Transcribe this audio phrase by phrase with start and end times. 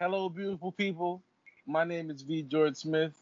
[0.00, 1.20] Hello, beautiful people.
[1.66, 2.40] My name is V.
[2.44, 3.12] George Smith.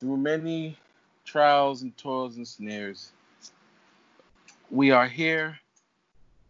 [0.00, 0.76] Through many
[1.24, 3.12] trials and toils and snares,
[4.68, 5.60] we are here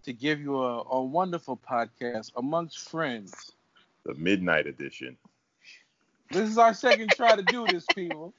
[0.04, 3.52] to give you a, a wonderful podcast amongst friends.
[4.06, 5.18] The midnight edition.
[6.30, 8.32] This is our second try to do this, people.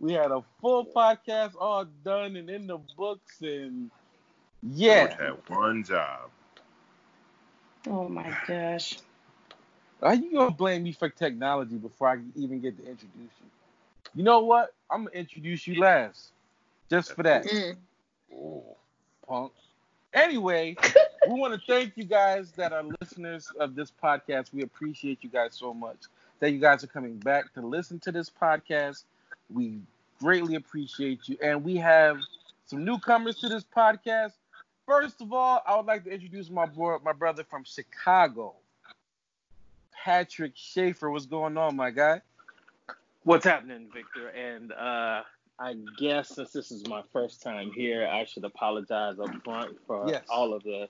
[0.00, 3.92] we had a full podcast all done and in the books, and
[4.60, 6.30] yeah, George had one job.
[7.88, 8.98] Oh my gosh.
[10.02, 13.46] Are you gonna blame me for technology before I even get to introduce you?
[14.14, 14.74] You know what?
[14.90, 16.32] I'm gonna introduce you last,
[16.90, 17.76] just for that, Mm.
[18.34, 18.76] Oh,
[19.26, 19.52] punk.
[20.12, 20.76] Anyway,
[21.28, 24.52] we want to thank you guys that are listeners of this podcast.
[24.52, 25.98] We appreciate you guys so much
[26.40, 29.04] that you guys are coming back to listen to this podcast.
[29.52, 29.80] We
[30.20, 32.18] greatly appreciate you, and we have
[32.66, 34.32] some newcomers to this podcast.
[34.86, 38.54] First of all, I would like to introduce my boy, my brother from Chicago,
[40.04, 41.10] Patrick Schaefer.
[41.10, 42.20] What's going on, my guy?
[43.24, 44.28] What's happening, Victor?
[44.28, 45.22] And uh,
[45.58, 50.08] I guess since this is my first time here, I should apologize up front for
[50.08, 50.24] Yes.
[50.28, 50.88] all of the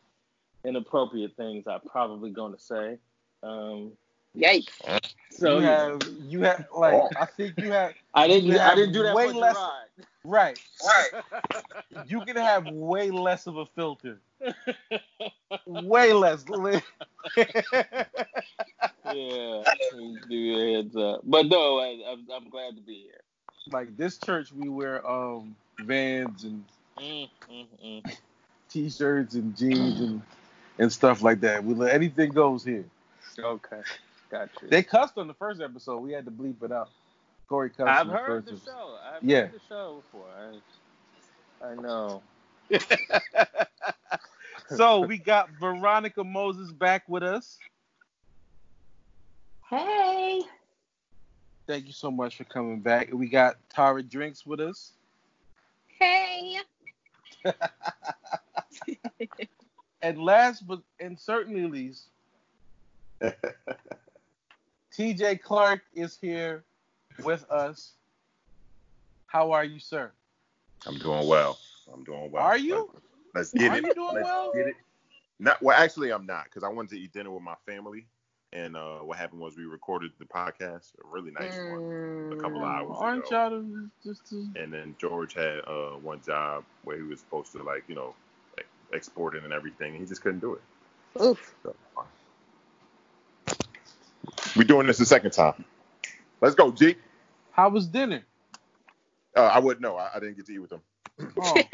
[0.64, 2.98] inappropriate things I'm probably going to say.
[3.42, 3.92] Um,
[4.36, 5.00] Yikes.
[5.30, 8.50] so you have, you have, like, I think you have, I didn't.
[8.50, 9.56] you I didn't do that way for less-
[10.24, 11.08] right, right.
[12.06, 14.18] You can have way less of a filter,
[15.66, 16.44] way less.
[19.04, 21.20] yeah, just give you a heads up.
[21.24, 23.20] But no, I, I'm, I'm glad to be here.
[23.70, 26.64] like this church, we wear um Vans and
[26.98, 28.16] Mm, mm, mm.
[28.68, 30.22] t-shirts and jeans and
[30.78, 31.64] and stuff like that.
[31.64, 32.84] We let anything goes here.
[33.38, 33.80] Okay,
[34.32, 34.68] got you.
[34.68, 35.98] They cussed on the first episode.
[36.00, 36.88] We had to bleep it out.
[37.48, 38.70] Corey cussed I've on the heard first the episode.
[38.70, 38.98] show.
[39.14, 39.40] I've Yeah.
[39.42, 40.26] heard the show before.
[41.62, 42.22] I, I know.
[44.76, 47.58] So we got Veronica Moses back with us.
[49.68, 50.40] Hey.
[51.66, 53.10] Thank you so much for coming back.
[53.12, 54.92] We got Tara Drinks with us.
[55.98, 56.56] Hey.
[60.04, 62.08] And last but and certainly least,
[64.96, 66.64] TJ Clark is here
[67.24, 67.92] with us.
[69.26, 70.10] How are you, sir?
[70.86, 71.58] I'm doing well.
[71.92, 72.42] I'm doing well.
[72.42, 72.90] Are you?
[73.34, 73.84] Let's get Are it.
[73.84, 74.52] you doing Let's well?
[74.54, 74.74] Get it.
[75.38, 75.76] Not well.
[75.80, 78.04] Actually, I'm not because I wanted to eat dinner with my family,
[78.52, 82.58] and uh, what happened was we recorded the podcast, a really nice one, a couple
[82.58, 83.48] of hours Aren't ago.
[83.50, 87.62] y'all just, just And then George had uh, one job where he was supposed to
[87.62, 88.14] like you know
[88.56, 91.22] like, export it and everything, and he just couldn't do it.
[91.22, 91.54] Oof.
[91.62, 91.74] So,
[94.56, 95.64] we doing this the second time.
[96.40, 96.96] Let's go, G.
[97.52, 98.22] how was dinner?
[99.36, 99.96] Uh, I wouldn't know.
[99.96, 100.80] I, I didn't get to eat with him.
[101.40, 101.68] Oh,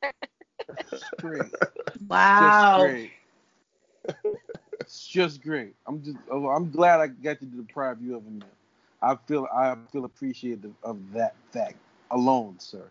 [1.20, 1.52] great.
[2.08, 2.78] Wow.
[2.78, 3.12] Just great.
[4.80, 5.74] It's just great.
[5.86, 8.44] I'm just oh, I'm glad I got to deprive you of a meal.
[9.02, 11.76] I feel I feel appreciative of that fact
[12.10, 12.88] alone, sir.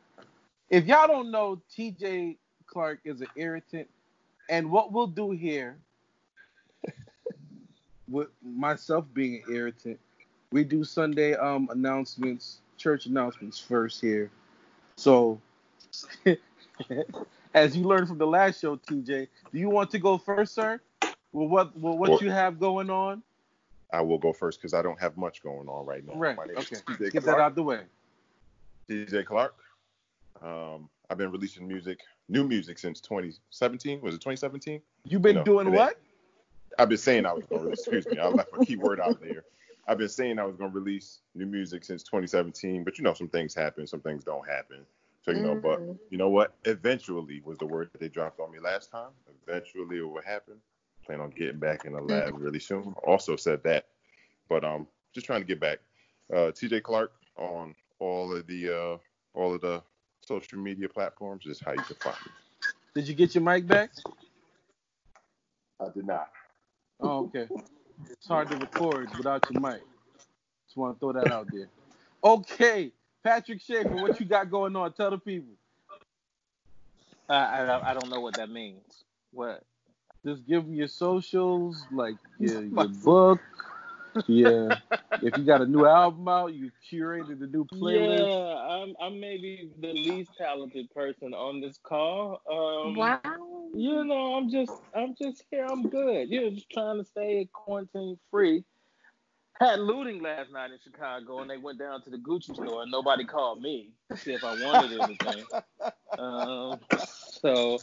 [0.69, 2.37] If y'all don't know, TJ
[2.67, 3.87] Clark is an irritant,
[4.49, 5.77] and what we'll do here,
[8.09, 9.99] with myself being an irritant,
[10.51, 14.29] we do Sunday um announcements, church announcements first here.
[14.97, 15.39] So,
[17.53, 20.79] as you learned from the last show, TJ, do you want to go first, sir?
[21.31, 23.21] Well, what well, what you have going on?
[23.91, 26.13] I will go first because I don't have much going on right now.
[26.13, 26.37] Right.
[26.37, 26.77] Okay.
[26.97, 27.39] Get that Clark.
[27.39, 27.81] out the way.
[28.89, 29.55] TJ Clark.
[30.41, 31.99] Um, I've been releasing music,
[32.29, 34.01] new music since 2017.
[34.01, 34.81] Was it 2017?
[35.05, 35.99] You've been No, doing what?
[36.77, 37.79] I've been saying I was going to release.
[37.79, 39.43] Excuse me, I left a key word out there.
[39.87, 43.13] I've been saying I was going to release new music since 2017, but you know,
[43.13, 44.85] some things happen, some things don't happen.
[45.21, 45.99] So you know, but Mhm.
[46.09, 46.55] you know what?
[46.65, 49.11] Eventually was the word that they dropped on me last time.
[49.47, 50.61] Eventually it will happen.
[51.05, 52.93] Plan on getting back in the lab really soon.
[53.03, 53.87] Also said that,
[54.49, 55.79] but um, just trying to get back.
[56.31, 58.97] Uh, TJ Clark on all of the uh,
[59.33, 59.81] all of the
[60.21, 62.31] social media platforms is how you can find me.
[62.95, 63.91] Did you get your mic back?
[65.79, 66.31] I did not.
[66.99, 67.47] Oh, okay.
[68.09, 69.81] It's hard to record without your mic.
[70.67, 71.67] Just want to throw that out there.
[72.23, 72.91] Okay,
[73.23, 74.93] Patrick Schaefer, what you got going on?
[74.93, 75.53] Tell the people.
[77.29, 79.03] Uh, I, I I don't know what that means.
[79.31, 79.63] What?
[80.25, 83.39] Just give them your socials, like your, your book.
[84.27, 84.75] Yeah.
[85.21, 88.27] if you got a new album out, you curated a new playlist.
[88.27, 92.41] Yeah, I'm I'm maybe the least talented person on this call.
[92.49, 93.19] Um, wow.
[93.73, 95.65] You know, I'm just I'm just here.
[95.65, 96.29] I'm good.
[96.29, 98.63] You know, just trying to stay quarantine free.
[99.59, 102.91] Had looting last night in Chicago, and they went down to the Gucci store, and
[102.91, 105.45] nobody called me to see if I wanted anything.
[106.19, 106.79] um,
[107.41, 107.79] so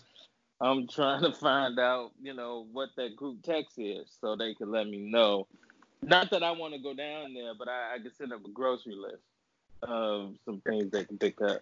[0.61, 4.70] I'm trying to find out, you know, what that group text is, so they can
[4.70, 5.49] let me know.
[6.02, 8.49] Not that I want to go down there, but I, I can send up a
[8.49, 9.22] grocery list
[9.82, 11.60] of some things they can pick up.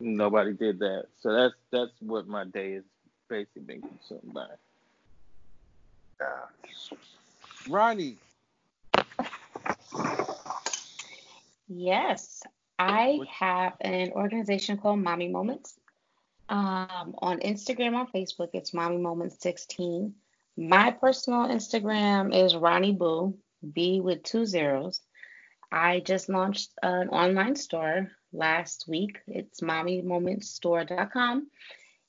[0.00, 2.84] Nobody did that, so that's that's what my day is
[3.28, 4.46] basically been consumed by.
[7.68, 8.16] Ronnie,
[11.68, 12.42] Yes,
[12.78, 15.78] I have an organization called Mommy Moments.
[16.48, 20.14] Um, on Instagram, on Facebook, it's Mommy Moments 16.
[20.56, 23.36] My personal Instagram is Ronnie Boo,
[23.72, 25.00] B with two zeros.
[25.70, 29.18] I just launched an online store last week.
[29.26, 31.48] It's mommymomentsstore.com.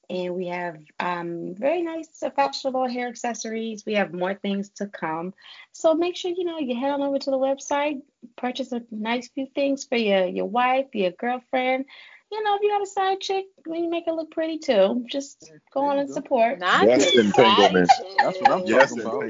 [0.08, 3.86] And we have um, very nice, fashionable hair accessories.
[3.86, 5.34] We have more things to come.
[5.72, 8.02] So make sure, you know, you head on over to the website,
[8.36, 11.86] purchase a nice few things for your, your wife, your girlfriend.
[12.32, 15.06] You know, if you got a side chick, you make it look pretty too.
[15.08, 16.60] Just go on and support.
[16.60, 17.92] Not Yes, the entanglement.
[18.20, 19.24] That's what I'm Yes, talking about.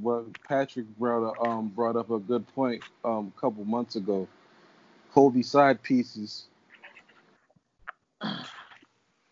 [0.00, 4.28] well, Patrick brought a, um brought up a good point um a couple months ago.
[5.12, 6.46] Kobe side pieces.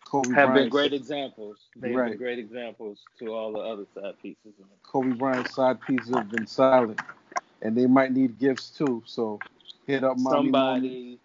[0.04, 1.58] Kobe Have been great examples.
[1.76, 2.04] They've Right.
[2.04, 4.54] been great examples to all the other side pieces.
[4.84, 7.00] Kobe Bryant side pieces have been silent,
[7.62, 9.02] and they might need gifts too.
[9.06, 9.38] So
[9.86, 10.98] hit up mommy Moments.
[10.98, 11.20] somebody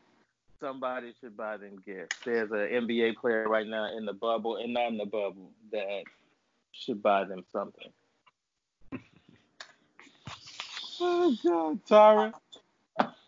[0.68, 2.15] somebody should buy them gifts.
[2.24, 6.04] There's an NBA player right now in the bubble and not in the bubble that
[6.71, 7.92] should buy them something.
[11.06, 12.33] Oh God, Tara.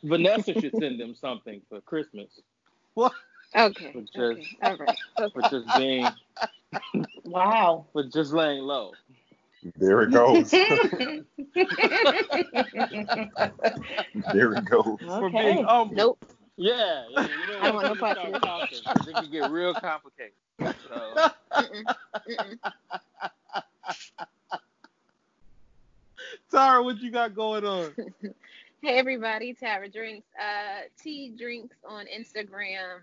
[0.04, 2.28] Vanessa should send them something for Christmas
[2.94, 3.12] What?
[3.58, 3.92] Okay.
[3.92, 4.48] for just okay.
[4.62, 4.96] All right.
[5.34, 6.08] for just being
[7.26, 7.88] Wow.
[7.92, 8.94] for just laying low.
[9.78, 10.52] There it goes.
[10.52, 10.70] there
[14.54, 14.98] it goes.
[15.00, 15.54] For Okay.
[15.56, 15.96] being humble.
[15.96, 16.20] Nope.
[16.58, 19.18] Yeah, yeah you don't I don't want want to no start part talking 'cause it
[19.18, 20.34] can get real complicated.
[20.88, 21.22] So
[21.58, 21.86] Mm-mm.
[22.30, 22.58] Mm-mm.
[26.52, 27.96] Tara, what you got going on?
[28.82, 33.02] Hey everybody, Tara Drinks, uh, T Drinks on Instagram,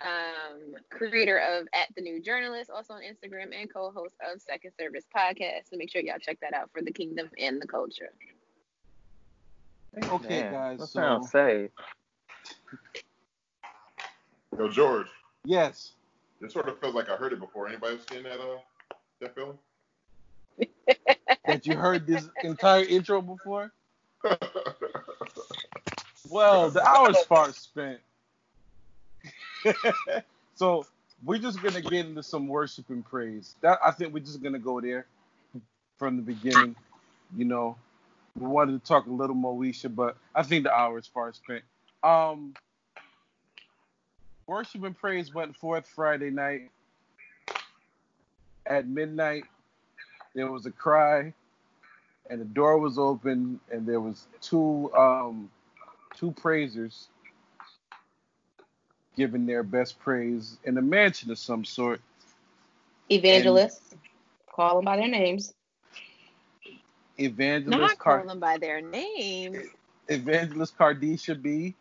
[0.00, 5.04] um, creator of at the New Journalist, also on Instagram, and co-host of Second Service
[5.14, 5.70] Podcast.
[5.70, 8.10] So make sure y'all check that out for the kingdom and the culture.
[10.10, 10.78] Okay, Man, guys.
[10.78, 11.70] That So sounds safe.
[14.58, 15.08] Yo, George,
[15.44, 15.92] yes,
[16.40, 17.68] this sort of feels like I heard it before.
[17.68, 18.58] Anybody else seen that uh
[19.20, 19.58] that film?
[21.46, 23.72] that you heard this entire intro before.
[26.30, 28.00] Well, the hour's far spent.
[30.54, 30.86] so
[31.24, 33.54] we're just gonna get into some worship and praise.
[33.60, 35.06] That I think we're just gonna go there
[35.96, 36.76] from the beginning.
[37.36, 37.76] You know,
[38.38, 41.62] we wanted to talk a little Moesha, but I think the hour is far spent.
[42.02, 42.54] Um,
[44.46, 46.70] worship and praise went forth Friday night
[48.66, 49.44] at midnight.
[50.34, 51.32] There was a cry,
[52.30, 55.50] and the door was open, and there was two um,
[56.14, 57.08] two praisers
[59.16, 62.00] giving their best praise in a mansion of some sort.
[63.10, 63.94] Evangelists.
[64.54, 65.54] Call them by their names.
[67.18, 69.56] Evangelist Not Car- call them by their names.
[70.08, 71.74] Evangelist Cardisha B.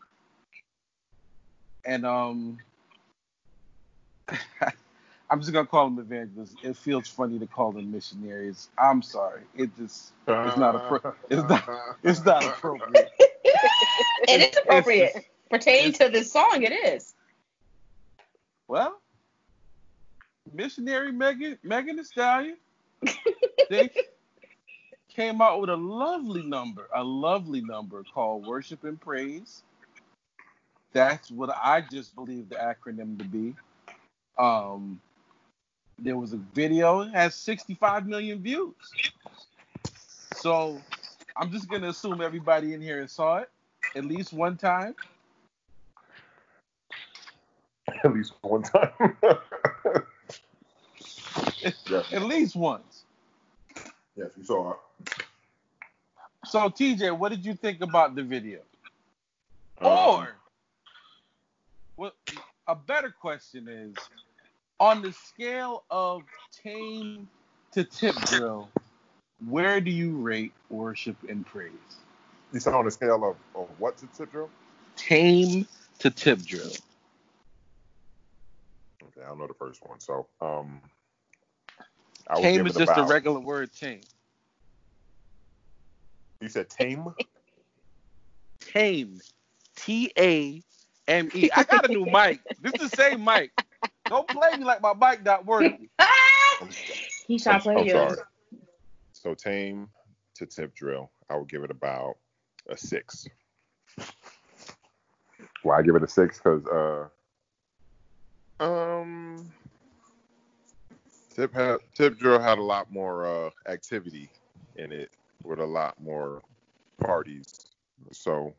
[1.88, 2.60] And um
[5.30, 6.56] I'm just gonna call them evangelists.
[6.64, 8.70] It feels funny to call them missionaries.
[8.78, 9.42] I'm sorry.
[9.56, 11.70] It just it's not appro- it's not
[12.04, 13.10] it's not appropriate.
[14.28, 15.04] It is appropriate.
[15.16, 17.14] It's- Pertaining to this song, it is.
[18.68, 19.00] Well,
[20.54, 22.58] missionary Megan Megan Thee Stallion.
[23.70, 23.90] they
[25.10, 29.64] came out with a lovely number, a lovely number called Worship and Praise.
[30.94, 33.56] That's what I just believe the acronym to be.
[34.38, 35.00] Um,
[36.00, 38.76] there was a video, it has 65 million views.
[40.36, 40.80] So
[41.36, 43.50] I'm just gonna assume everybody in here saw it
[43.96, 44.96] at least one time.
[48.04, 48.92] At least one time.
[51.62, 53.04] yes, At least once.
[54.16, 54.78] yes, we saw it.
[56.46, 58.60] So TJ, what did you think about the video?
[59.82, 60.37] Um, or
[62.68, 63.96] a better question is,
[64.80, 66.22] on the scale of
[66.52, 67.28] tame
[67.72, 68.70] to tip drill,
[69.48, 71.72] where do you rate worship and praise?
[72.54, 74.50] You said on the scale of, of what to tip drill?
[74.96, 75.68] Tame
[76.00, 76.72] to tip drill.
[79.04, 80.00] Okay, I don't know the first one.
[80.00, 80.82] So, um,
[82.28, 84.02] I would Tame is just about, a regular word tame.
[86.42, 87.14] You said tame?
[88.60, 89.22] Tame.
[89.76, 90.62] T A
[91.08, 91.50] M E.
[91.56, 92.40] I got a new mic.
[92.62, 93.52] This is the same mic.
[94.10, 95.90] Don't play me like my mic not working.
[97.28, 98.16] he shot I'm, play you.
[99.14, 99.90] So tame
[100.36, 102.18] to tip drill, I would give it about
[102.70, 103.28] a six.
[105.64, 106.38] Why I give it a six?
[106.38, 106.66] Because
[108.60, 109.52] uh, um,
[111.36, 114.30] tip had, tip drill had a lot more uh activity
[114.76, 115.12] in it
[115.44, 116.42] with a lot more
[117.00, 117.68] parties,
[118.12, 118.54] so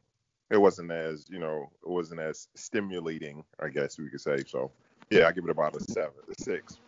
[0.51, 4.39] it wasn't as you know it wasn't as stimulating, I guess we could say.
[4.47, 4.71] So
[5.11, 6.79] yeah, I give it about a seven, a six.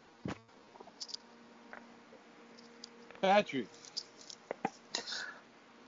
[3.20, 3.66] Patrick.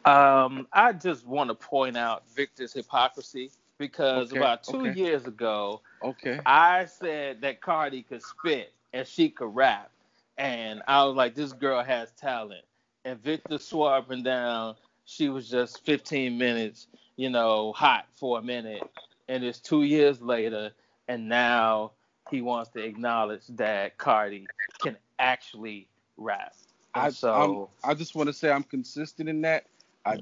[0.05, 5.01] Um, I just want to point out Victor's hypocrisy because Okay, about two okay.
[5.01, 6.41] years ago, Okay.
[6.45, 9.91] I said that Cardi could spit and she could rap,
[10.39, 12.65] and I was like, this girl has talent.
[13.05, 18.39] And Victor swore up and down she was just 15 minutes, you know, hot for
[18.39, 18.83] a minute,
[19.29, 20.73] and it's two years later,
[21.09, 21.93] and now
[22.31, 24.47] he wants to acknowledge that Cardi
[24.81, 26.55] can actually rap.
[26.95, 29.67] I, so I'm- I just want to say I'm consistent in that.
[30.05, 30.19] I,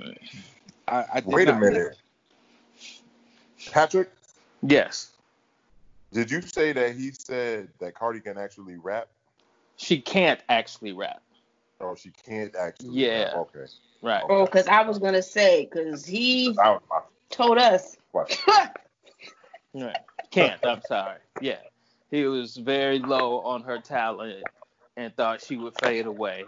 [0.88, 1.97] I, I did Wait a not- minute,
[3.70, 4.11] Patrick.
[4.62, 5.11] yes,
[6.12, 9.09] Did you say that he said that Cardi can actually rap?
[9.76, 11.23] she can't actually rap.
[11.80, 12.90] Oh, she can't actually.
[12.90, 13.23] Yeah.
[13.28, 13.37] Rap.
[13.54, 13.64] Okay.
[14.02, 14.23] Right.
[14.28, 16.80] Oh, because I was gonna say, because he That
[17.30, 17.97] told us.
[19.73, 19.99] Right.
[20.30, 20.61] Can't.
[20.64, 21.19] I'm sorry.
[21.40, 21.59] Yeah.
[22.11, 24.45] He was very low on her talent
[24.97, 26.45] and thought she would fade away.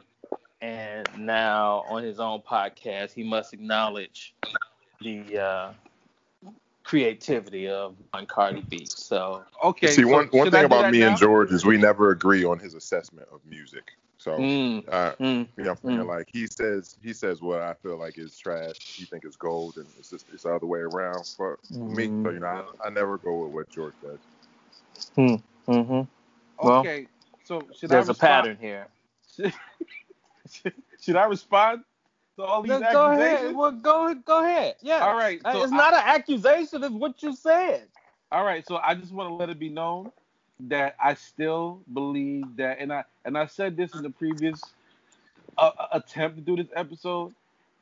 [0.60, 4.34] And now on his own podcast, he must acknowledge
[5.00, 5.72] the uh,
[6.84, 8.86] creativity of one Cardi B.
[8.86, 9.88] So, Okay.
[9.88, 11.08] See, so one one thing about me now?
[11.08, 13.92] and George is we never agree on his assessment of music.
[14.22, 16.06] So, mm, uh, mm, you know, I'm saying?
[16.06, 16.08] Mm.
[16.08, 18.76] like he says, he says what I feel like is trash.
[18.98, 22.10] He think it's gold, and it's just it's the other way around for me.
[22.24, 24.20] So you know, I, I never go with what George says.
[25.66, 26.02] hmm
[26.60, 27.08] Well, Okay.
[27.44, 28.14] So should there's I a respond?
[28.14, 28.88] pattern here.
[31.00, 31.84] should I respond
[32.38, 33.52] to all these go accusations?
[33.52, 33.56] ahead.
[33.56, 34.76] Well, go, go ahead.
[34.82, 35.06] Yeah.
[35.06, 35.42] All right.
[35.48, 36.84] So it's I- not an accusation.
[36.84, 37.88] It's what you said.
[38.30, 40.12] All right, so I just want to let it be known
[40.68, 44.60] that I still believe that, and I and I said this in the previous
[45.58, 47.34] uh, attempt to do this episode.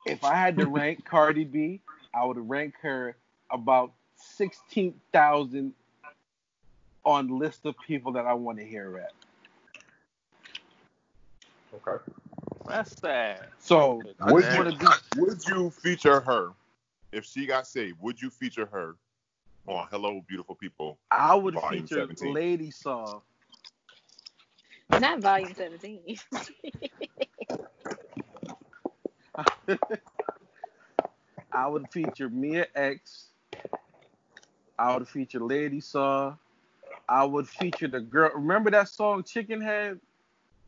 [0.07, 1.81] If I had to rank Cardi B,
[2.15, 3.17] I would rank her
[3.51, 5.75] about sixteen thousand
[7.05, 9.13] on list of people that I want to hear rap.
[11.75, 12.03] Okay.
[12.67, 13.47] That's sad.
[13.59, 14.93] So Would you, want to do.
[15.17, 16.51] would you feature her
[17.13, 17.99] if she got saved?
[18.01, 18.97] Would you feature her
[19.71, 20.99] on Hello Beautiful People?
[21.11, 22.35] I would Volume feature 17.
[22.35, 23.21] Lady Saw.
[24.99, 26.19] Not volume 17.
[31.53, 33.27] I would feature Mia X.
[34.79, 36.35] I would feature Lady Saw.
[37.09, 38.31] I would feature the girl.
[38.35, 40.01] Remember that song Chicken Head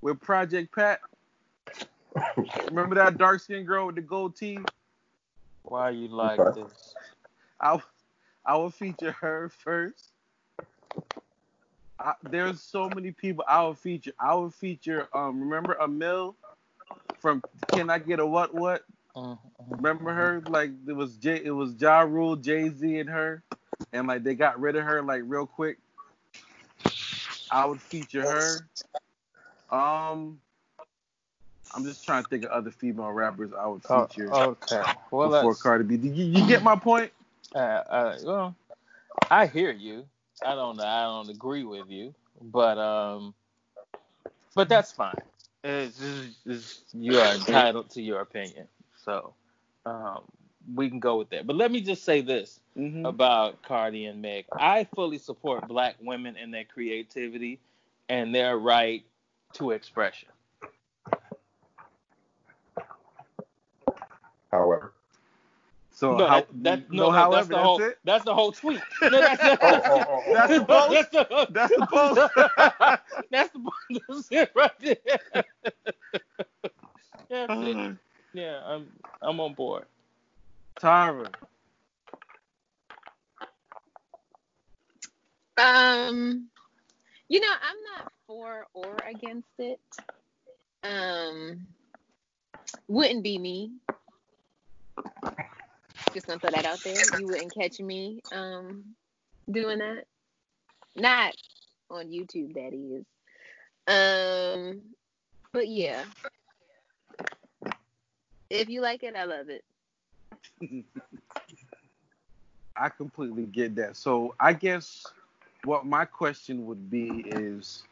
[0.00, 1.00] with Project Pat?
[2.68, 4.60] Remember that dark skinned girl with the gold teeth?
[5.62, 6.60] Why you like Okay.
[6.60, 6.94] this?
[7.60, 7.80] I,
[8.44, 10.10] I will feature her first.
[11.98, 14.12] I, there's so many people I will feature.
[14.18, 15.08] I will feature.
[15.14, 16.34] Um, remember Amil
[17.20, 18.84] from Can I Get a What What?
[19.16, 19.38] Mhm.
[19.68, 20.42] Remember her?
[20.46, 23.42] Like it was J, it was Ja Rule, Jay Z, and her,
[23.92, 25.78] and like they got rid of her like real quick.
[27.50, 28.66] I would feature her.
[29.70, 30.40] Um,
[31.74, 34.82] I'm just trying to think of other female rappers I would Oh, feature okay.
[35.10, 35.96] Well, before let's, Cardi B.
[35.96, 37.12] Did you, you get my point?
[37.54, 38.56] Uh, uh, well,
[39.30, 40.06] I hear you.
[40.44, 40.80] I don't.
[40.80, 43.34] I don't agree with you, but um,
[44.54, 45.22] but that's fine.
[45.64, 49.34] It's just, it's, you are entitled to your opinion, so
[49.86, 50.24] um,
[50.74, 51.46] we can go with that.
[51.46, 53.04] But let me just say this Mm-hmm.
[53.04, 54.46] about Cardi and Meg.
[54.58, 57.60] I fully support black women and their creativity
[58.08, 59.04] and their right
[59.54, 60.28] to expression.
[64.50, 64.91] However,
[66.02, 67.80] So no, how, that, that, no, no, no, however, that's the that's whole.
[67.80, 67.98] it.
[68.02, 68.80] That's the whole tweet.
[69.02, 70.32] No, that's, that's, Oh, oh, oh, oh.
[70.34, 71.12] That's the post?
[71.12, 73.00] That's the, That's the post.
[73.30, 73.70] that's the
[74.08, 75.44] that's it right there.
[77.30, 77.96] That's it.
[78.32, 78.88] Yeah, I'm
[79.22, 79.84] I'm on board.
[80.80, 81.32] Tyra.
[85.56, 86.48] Um,
[87.28, 89.78] you know, I'm not for or against it.
[90.82, 91.64] Um,
[92.88, 93.70] wouldn't be me.
[96.12, 97.06] Just gonna throw that out there.
[97.06, 98.96] You wouldn't catch me um
[99.50, 100.04] doing that.
[100.96, 101.34] Not
[101.90, 103.04] on YouTube, that is.
[103.86, 104.94] Um,
[105.52, 106.04] but yeah,
[108.50, 109.64] if you like it, I love it.
[112.76, 113.96] I completely get that.
[113.96, 115.06] So I guess
[115.64, 117.84] what my question would be is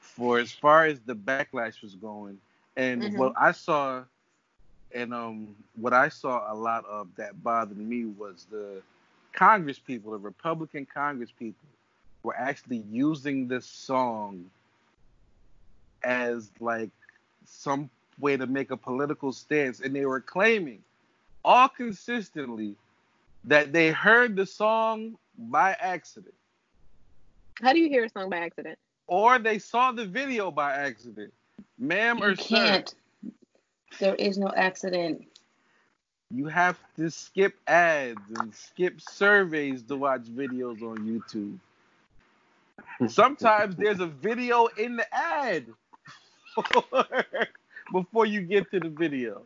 [0.00, 2.38] for as far as the backlash was going,
[2.76, 3.14] and Mhm.
[3.14, 4.04] what I saw,
[4.94, 8.82] and um, what I saw a lot of that bothered me was the
[9.32, 11.68] Congress people, the Republican Congress people,
[12.22, 14.50] were actually using this song
[16.02, 16.90] as like
[17.44, 20.82] some way to make a political stance, and they were claiming
[21.44, 22.74] all consistently
[23.44, 26.34] that they heard the song by accident
[27.62, 28.78] How do you hear a song by accident?
[29.06, 31.32] or they saw the video by accident.
[31.78, 32.94] Ma'am or You sir, can't.
[33.98, 35.26] There is no accident.
[36.30, 41.58] you have to skip ads and skip surveys to watch videos on YouTube.
[43.10, 45.66] Sometimes there's a video in the ad
[47.92, 49.42] before you get to the video.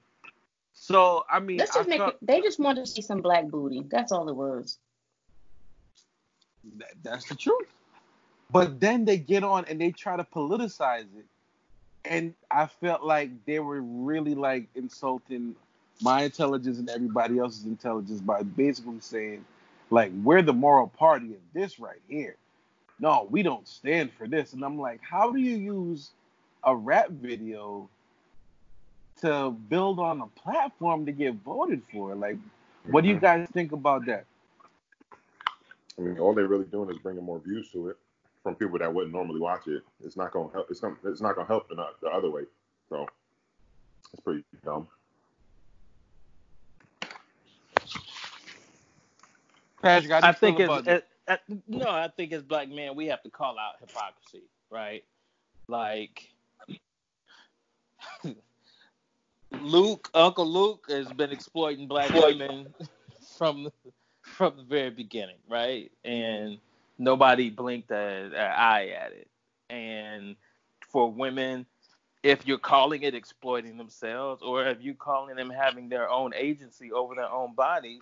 [0.74, 3.20] So I mean, Let's I just make felt- it, they just want to see some
[3.22, 3.84] black booty.
[3.88, 4.78] That's all it was.
[6.78, 7.68] That, that's the truth.
[8.50, 11.26] But then they get on and they try to politicize it.
[12.04, 15.54] And I felt like they were really like insulting
[16.02, 19.44] my intelligence and everybody else's intelligence by basically saying,
[19.90, 22.36] like, we're the moral party of this right here.
[23.00, 24.52] No, we don't stand for this.
[24.52, 26.10] And I'm like, how do you use
[26.62, 27.88] a rap video
[29.20, 32.14] to build on a platform to get voted for?
[32.14, 32.38] Like,
[32.86, 33.24] what do you mm-hmm.
[33.24, 34.24] guys think about that?
[35.98, 37.96] I mean, all they're really doing is bringing more views to it
[38.44, 39.82] from people that wouldn't normally watch it.
[40.04, 40.70] It's not gonna help.
[40.70, 40.94] It's gonna.
[41.06, 42.42] It's not gonna help the, the other way.
[42.88, 43.08] So
[44.12, 44.86] it's pretty dumb.
[49.82, 53.06] Patrick, how do I think it's it, it, no, I think as black men we
[53.06, 55.04] have to call out hypocrisy, right?
[55.66, 56.30] Like
[59.60, 62.72] Luke, Uncle Luke has been exploiting black women
[63.38, 63.68] from
[64.22, 65.90] from the very beginning, right?
[66.04, 66.58] And
[66.98, 69.28] nobody blinked an eye at it.
[69.70, 70.36] And
[70.88, 71.66] for women,
[72.22, 76.92] if you're calling it exploiting themselves, or if you calling them having their own agency
[76.92, 78.00] over their own bodies,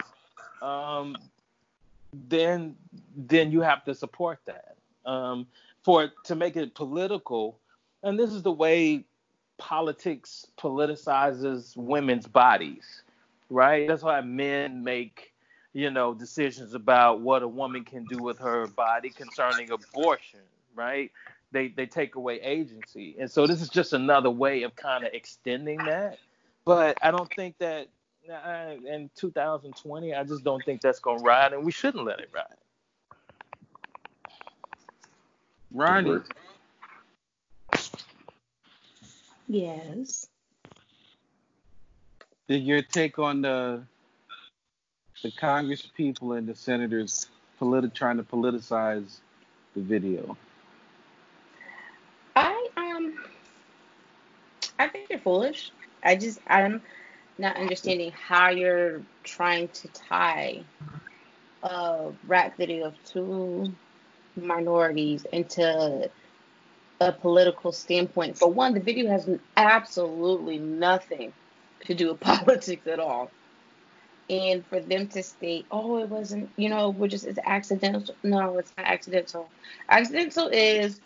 [0.60, 1.16] um,
[2.28, 2.76] then
[3.16, 4.76] then you have to support that.
[5.04, 5.46] Um,
[5.82, 7.58] for to make it political,
[8.02, 9.04] and this is the way
[9.58, 13.02] politics politicizes women's bodies,
[13.50, 13.88] right?
[13.88, 15.31] That's why men make
[15.72, 20.40] you know decisions about what a woman can do with her body concerning abortion,
[20.74, 21.10] right?
[21.52, 25.12] They they take away agency, and so this is just another way of kind of
[25.12, 26.18] extending that.
[26.64, 27.88] But I don't think that
[28.30, 32.30] uh, in 2020, I just don't think that's gonna ride, and we shouldn't let it
[32.32, 32.44] ride.
[35.72, 36.20] Ronnie,
[39.48, 40.26] Yes.
[42.48, 43.82] did your take on the
[45.22, 47.28] the Congress people and the senators
[47.60, 49.18] politi- trying to politicize
[49.74, 50.36] the video?
[52.36, 53.14] I um
[54.78, 55.70] I think you're foolish.
[56.02, 56.82] I just I'm
[57.38, 60.62] not understanding how you're trying to tie
[61.62, 63.72] a rap video of two
[64.36, 66.10] minorities into
[67.00, 68.38] a political standpoint.
[68.38, 71.32] For one, the video has absolutely nothing
[71.86, 73.30] to do with politics at all.
[74.30, 78.14] And for them to state, oh, it wasn't, you know, we're just, it's accidental.
[78.22, 79.50] No, it's not accidental.
[79.88, 81.00] Accidental is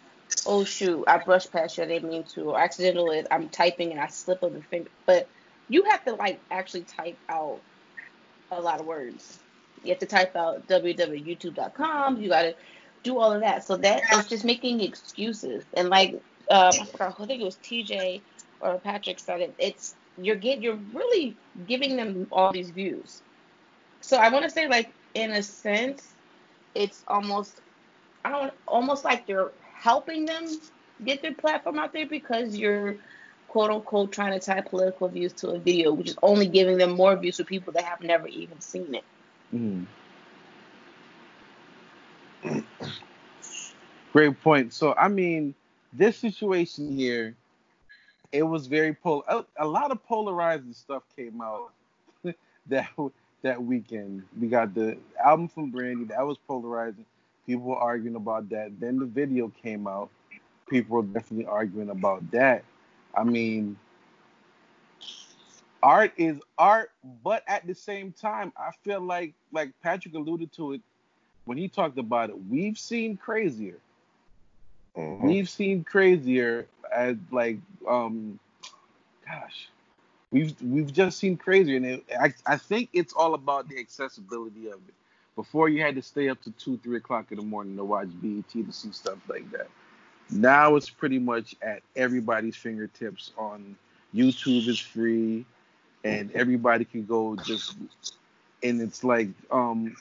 [0.47, 3.93] oh shoot, I brushed past you, I didn't mean to, or accidental is I'm typing
[3.93, 4.91] and I slip of the finger.
[5.07, 5.29] But
[5.69, 7.61] you have to like actually type out
[8.51, 9.39] a lot of words.
[9.83, 12.23] You have to type out www.youtube.com.
[12.23, 12.55] You got to
[13.03, 13.65] do all of that.
[13.65, 15.65] So that is just making excuses.
[15.75, 16.15] And like
[16.51, 18.21] um, I I think it was TJ
[18.61, 19.55] or Patrick said it.
[19.59, 23.23] It's you're get you're really giving them all these views.
[24.01, 26.07] So I want to say like in a sense,
[26.75, 27.61] it's almost
[28.25, 30.47] I don't almost like you're helping them
[31.05, 32.97] get their platform out there because you're
[33.49, 36.91] quote unquote trying to tie political views to a video, which is only giving them
[36.91, 39.05] more views to people that have never even seen it.
[39.55, 39.87] Mm.
[44.13, 44.73] Great point.
[44.73, 45.55] So I mean,
[45.93, 47.35] this situation here,
[48.33, 49.25] it was very pol.
[49.29, 51.73] A, a lot of polarizing stuff came out
[52.67, 52.91] that
[53.43, 54.23] that weekend.
[54.39, 57.05] We got the album from Brandy that was polarizing.
[57.47, 58.79] People were arguing about that.
[58.81, 60.11] Then the video came out.
[60.69, 62.65] People were definitely arguing about that.
[63.15, 63.79] I mean,
[65.83, 66.91] art is art,
[67.23, 70.81] but at the same time, I feel like like Patrick alluded to it
[71.45, 72.37] when he talked about it.
[72.49, 73.79] We've seen crazier.
[74.97, 75.21] Mhm.
[75.21, 78.39] We've seen crazier as like um
[79.27, 79.69] gosh.
[80.31, 84.67] We've we've just seen crazy, and it, I, I think it's all about the accessibility
[84.67, 84.95] of it.
[85.37, 88.09] Before you had to stay up to two, three o'clock in the morning to watch
[88.23, 89.69] BET to see stuff like that.
[90.31, 93.77] Now it's pretty much at everybody's fingertips on
[94.15, 95.45] YouTube is free
[96.05, 97.77] and everybody can go just
[98.63, 99.97] and it's like um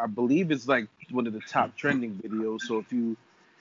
[0.00, 2.60] I believe it's like one of the top trending videos.
[2.60, 3.16] So if you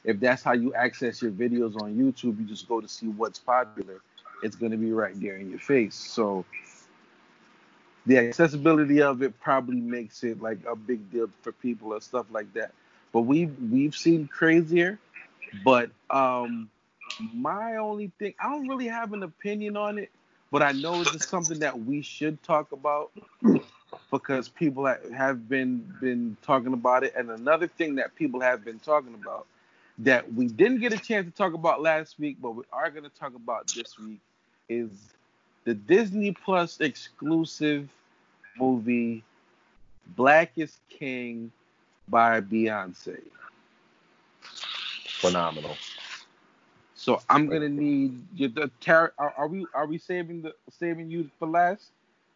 [0.08, 3.40] if that's how you access your videos on YouTube, you just go to see what's
[3.40, 4.02] popular.
[4.44, 5.96] It's going to be right there in your face.
[5.96, 6.46] So
[8.08, 12.28] the accessibility of it probably makes it like a big deal for people and stuff
[12.32, 12.72] like that.
[13.14, 15.00] But we've we've seen crazier.
[15.64, 16.70] But um
[17.34, 20.12] my only thing I don't really have an opinion on it,
[20.52, 23.12] but I know it's just something that we should talk about
[24.12, 27.14] because people have been been talking about it.
[27.16, 29.48] And another thing that people have been talking about
[30.00, 33.04] that we didn't get a chance to talk about last week, but we are going
[33.04, 34.20] to talk about this week
[34.70, 34.90] is
[35.64, 37.90] the Disney Plus exclusive
[38.60, 39.24] movie
[40.16, 41.52] Black is King
[42.08, 43.20] by Beyonce.
[45.20, 45.76] Phenomenal.
[46.96, 48.48] So I'm gonna need you.
[48.48, 51.92] The Tara, are, are we are we saving the saving you for last?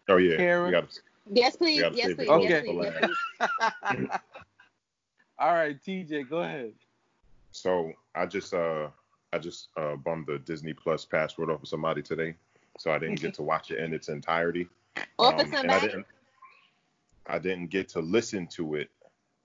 [0.08, 0.66] Oh yeah, Karen?
[0.66, 1.00] we got
[1.32, 1.80] Yes, please.
[1.80, 2.30] gotta Yes, please.
[2.30, 2.50] Okay.
[2.50, 3.18] Yes, please.
[3.42, 3.50] Yes,
[3.90, 4.08] please.
[5.40, 6.74] All right, TJ, go ahead.
[7.52, 8.90] So I just uh
[9.34, 12.36] I just uh bummed the Disney Plus password off of somebody today,
[12.78, 14.68] so I didn't get to watch it in its entirety.
[15.20, 16.06] Off of Um, and I didn't
[17.28, 18.90] I didn't get to listen to it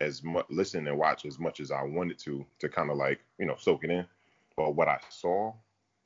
[0.00, 3.20] as much listen and watch as much as I wanted to to kind of like
[3.38, 4.06] you know soak it in.
[4.56, 5.52] But what I saw,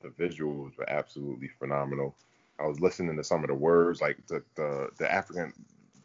[0.03, 2.17] the visuals were absolutely phenomenal.
[2.59, 5.53] I was listening to some of the words like the the the African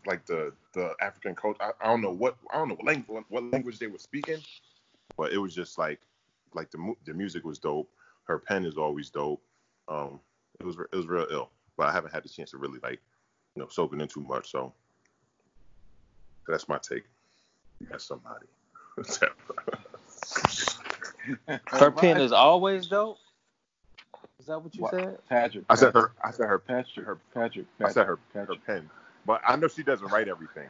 [0.05, 1.61] like the the African culture.
[1.61, 4.41] I, I don't know what I don't know what language what language they were speaking,
[5.17, 6.01] but it was just like
[6.53, 7.89] like the the music was dope.
[8.25, 9.41] Her pen is always dope.
[9.87, 10.19] Um,
[10.59, 13.01] it was it was real ill, but I haven't had the chance to really like
[13.55, 14.49] you know soak it in too much.
[14.51, 14.73] So
[16.47, 17.03] that's my take.
[17.89, 18.45] That's somebody.
[21.67, 23.17] Her pen is always dope.
[24.39, 24.91] Is that what you What?
[24.91, 25.17] said?
[25.27, 25.65] Patrick.
[25.69, 26.11] I said her.
[26.23, 26.59] I said her.
[26.59, 27.05] Patrick.
[27.05, 27.65] her- Patrick.
[27.81, 28.17] I said her.
[28.33, 28.59] Patrick.
[28.65, 28.89] Her pen.
[29.25, 30.69] But I know she doesn't write everything.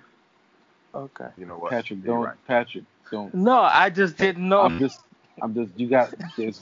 [0.96, 1.28] Okay.
[1.38, 1.72] You know what?
[1.72, 2.24] Patrick, You're don't.
[2.26, 2.36] right.
[2.48, 3.34] Patrick, don't.
[3.34, 4.62] No, I just didn't know.
[4.62, 5.02] I'm just.
[5.42, 5.78] I'm just.
[5.78, 6.62] You got this.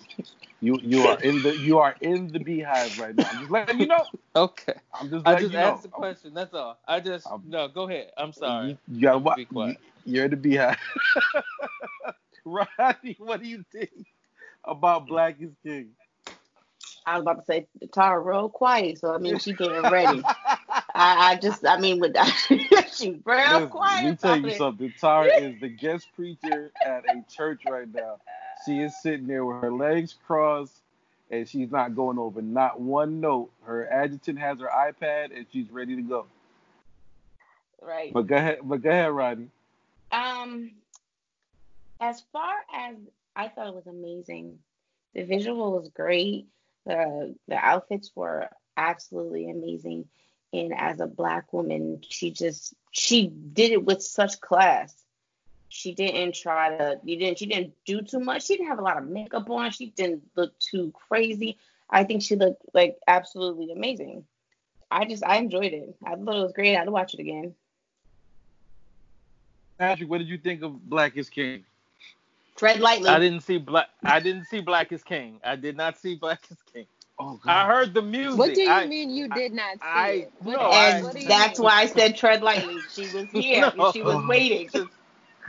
[0.60, 3.28] You you are in the you are in the beehive right now.
[3.32, 4.06] I'm just letting you know.
[4.36, 4.74] Okay.
[5.00, 5.74] I'm just I just you know.
[5.74, 6.34] asked the question.
[6.34, 6.80] That's all.
[6.88, 7.68] I just I'm- no.
[7.68, 8.12] Go ahead.
[8.18, 8.70] I'm sorry.
[8.70, 9.78] You, you gotta I'm wa- gonna be quiet.
[10.06, 10.78] you- You're in the beehive.
[12.46, 13.92] Ronnie, what do you think
[14.66, 15.90] about Black is King?
[17.06, 20.24] I was about to say Tara real quiet, so I mean she getting ready.
[20.94, 22.16] I, I just I mean with
[22.94, 24.04] she real Listen, quiet.
[24.04, 24.58] Let me tell you it.
[24.58, 24.94] something.
[25.00, 28.18] Tara is the guest preacher at a church right now.
[28.66, 30.82] She is sitting there with her legs crossed
[31.32, 33.50] and she's not going over not one note.
[33.64, 36.28] Her adjutant has her iPad and she's ready to go.
[37.82, 38.14] Right.
[38.14, 39.50] But go ahead, but go ahead, Ronnie.
[40.12, 40.72] Um,
[42.00, 42.96] as far as
[43.36, 44.60] I thought it was amazing.
[45.16, 46.48] The visual was great.
[46.86, 50.06] The the outfits were absolutely amazing.
[50.54, 54.94] And as a black woman, she just she did it with such class.
[55.68, 58.46] She didn't try to you didn't she didn't do too much.
[58.46, 59.72] She didn't have a lot of makeup on.
[59.72, 61.58] She didn't look too crazy.
[61.90, 64.26] I think she looked like absolutely amazing.
[64.92, 65.96] I just I enjoyed it.
[66.06, 66.78] I thought it was great.
[66.78, 67.56] I'd watch it again.
[69.80, 71.66] Patrick, what did you think of Black is King?
[72.56, 73.10] Tread lightly.
[73.10, 73.90] I didn't see black.
[74.04, 75.40] I didn't see Black is King.
[75.44, 76.86] I did not see Black is King.
[77.20, 78.38] Oh, I heard the music.
[78.38, 80.34] What do you I, mean you did not see I- it?
[80.40, 82.86] What, no, and what do you that's why I said tread lightly.
[82.90, 83.72] She was here.
[83.76, 83.94] No.
[83.94, 84.72] She was waiting.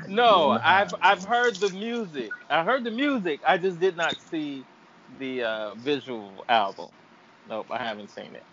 [0.06, 2.34] No, I've I've heard the music.
[2.50, 3.40] I heard the music.
[3.46, 4.68] I just did not see
[5.08, 6.90] the uh, visual album.
[7.46, 8.46] Nope, I haven't seen it.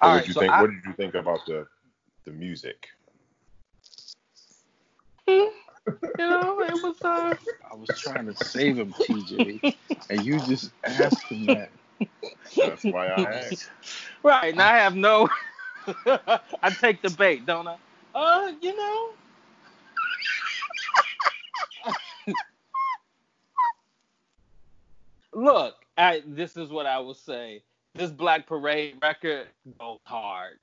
[0.00, 0.56] What All did right, you so think?
[0.56, 1.66] I- what did you think about the
[2.26, 2.88] the music?
[5.86, 7.34] You know, it was uh
[7.70, 9.74] I was trying to save him, TJ,
[10.10, 11.70] and you just asked him that.
[12.56, 13.70] That's why I asked.
[14.22, 14.52] right.
[14.52, 15.28] and I have no.
[16.06, 17.76] I take the bait, don't I?
[18.14, 19.10] Uh, you know.
[25.34, 27.62] Look, I this is what I will say.
[27.94, 30.58] This Black Parade record goes hard.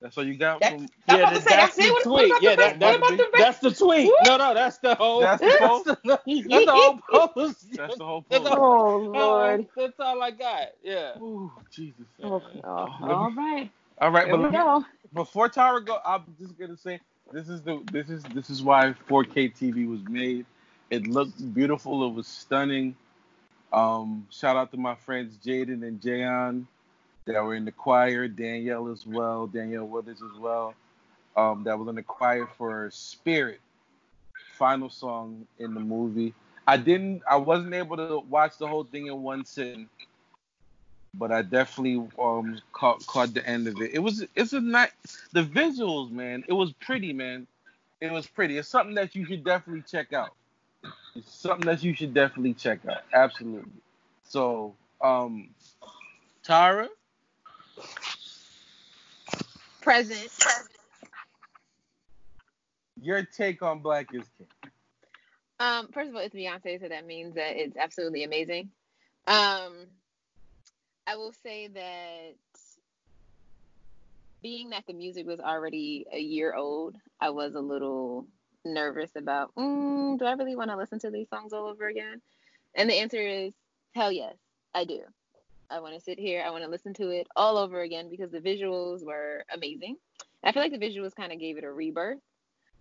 [0.00, 0.82] That's all you got That- from.
[0.82, 2.42] I'm Yeah, about to that- say, that's that's the What- what tweet.
[2.42, 2.78] Yeah, the that, rest?
[2.80, 4.06] that, What about the that's the tweet.
[4.06, 4.14] Woo!
[4.24, 5.20] No, no, that's the whole.
[5.20, 5.84] That's the post?
[6.04, 7.72] That's the, that's the whole post.
[7.74, 8.54] That's the whole That's post.
[8.56, 9.66] Oh Oh, Lord.
[9.76, 10.68] that's all I got.
[10.84, 11.18] Yeah.
[11.18, 12.06] Ooh, Jesus.
[12.22, 12.68] Oh, oh,
[13.02, 13.70] all right.
[14.00, 14.84] All right, Here but we me- go.
[15.12, 17.00] before Tara go, I'm just gonna say
[17.32, 20.46] this is the this is this is why 4K TV was made.
[20.90, 22.06] It looked beautiful.
[22.08, 22.94] It was stunning.
[23.72, 26.66] Um, shout out to my friends Jaden and Jayon
[27.28, 28.28] that were in the choir.
[28.28, 29.46] Danielle as well.
[29.46, 30.74] Danielle Withers as well.
[31.36, 33.60] Um, that was in the choir for Spirit,
[34.54, 36.34] final song in the movie.
[36.66, 37.22] I didn't.
[37.30, 39.88] I wasn't able to watch the whole thing in one sitting
[41.14, 43.92] but I definitely um caught caught the end of it.
[43.94, 44.92] It was it's a night
[45.32, 46.44] the visuals, man.
[46.48, 47.46] It was pretty, man.
[48.00, 48.58] It was pretty.
[48.58, 50.34] It's something that you should definitely check out.
[51.16, 53.02] It's something that you should definitely check out.
[53.12, 53.72] Absolutely.
[54.24, 55.48] So, um,
[56.44, 56.88] Tara,
[59.80, 60.30] Present.
[63.00, 64.46] your take on Black is King.
[65.60, 68.70] Um, first of all, it's Beyonce, so that means that it's absolutely amazing.
[69.26, 69.86] Um,
[71.06, 72.34] I will say that
[74.42, 78.26] being that the music was already a year old, I was a little
[78.64, 82.20] nervous about, mm, do I really want to listen to these songs all over again?
[82.74, 83.52] And the answer is
[83.94, 84.36] hell yes,
[84.74, 85.00] I do.
[85.70, 88.30] I want to sit here, I want to listen to it all over again because
[88.30, 89.96] the visuals were amazing.
[90.42, 92.20] I feel like the visuals kind of gave it a rebirth.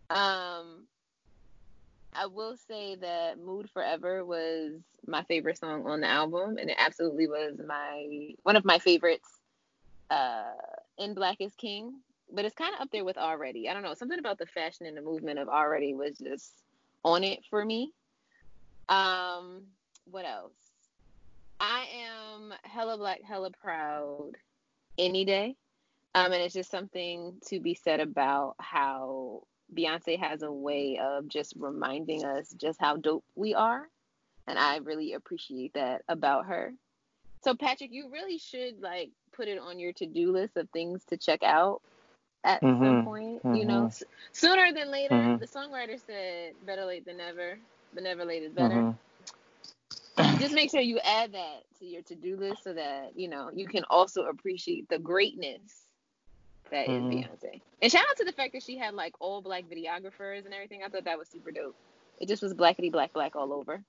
[0.09, 0.85] Um,
[2.13, 6.69] I will say that Mood 4 Eva was my favorite song on the album, and
[6.69, 9.29] it absolutely was my one of my favorites
[10.09, 10.53] uh,
[10.97, 11.95] in Black is King.
[12.31, 13.69] But it's kind of up there with Already.
[13.69, 16.51] I don't know, something about the fashion and the movement of Already was just
[17.05, 17.93] on it for me.
[18.89, 19.61] Um,
[20.09, 20.53] what else?
[21.59, 24.33] I am hella black, hella proud
[24.97, 25.55] any day.
[26.15, 29.43] Um, and it's just something to be said about how
[29.73, 33.87] Beyonce has a way of just reminding us just how dope we are.
[34.47, 36.73] And I really appreciate that about her.
[37.43, 41.17] So Patrick, you really should like put it on your to-do list of things to
[41.17, 41.81] check out
[42.43, 43.43] at some Mhm, point.
[43.51, 43.87] You know, mhm.
[43.87, 45.33] S- sooner than later.
[45.33, 45.39] Mhm.
[45.39, 47.59] The songwriter said, "Better late than never,
[47.93, 48.87] but never late is better."
[50.39, 53.67] Just make sure you add that to your to-do list so that you know you
[53.67, 55.85] can also appreciate the greatness
[56.71, 57.09] that is Mhm.
[57.11, 57.61] Beyonce.
[57.81, 60.83] And shout out to the fact that she had like all black videographers and everything.
[60.83, 61.75] I thought that was super dope.
[62.19, 63.83] It just was blackety black black all over.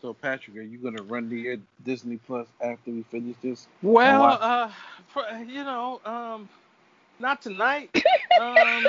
[0.00, 3.66] So Patrick, are you gonna run to your Disney Plus after we finish this?
[3.82, 4.70] Well, uh,
[5.46, 6.48] you know, um,
[7.20, 7.90] not tonight.
[8.40, 8.84] um,